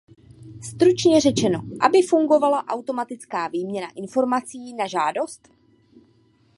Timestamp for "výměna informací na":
3.47-4.87